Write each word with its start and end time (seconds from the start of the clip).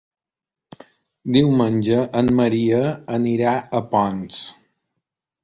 Diumenge 1.35 1.99
en 2.21 2.33
Maria 2.41 2.81
anirà 3.19 3.53
a 3.61 3.85
Ponts. 3.95 4.43